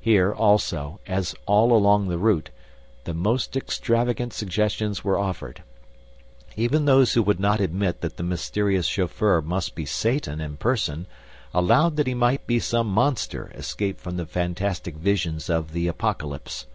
[0.00, 2.50] Here, also, as all along the route,
[3.04, 5.62] the most extravagant suggestions were offered.
[6.56, 11.06] Even those who would not admit that the mysterious chauffeur must be Satan in person
[11.52, 16.66] allowed that he might be some monster escaped from the fantastic visions of the Apocalypse.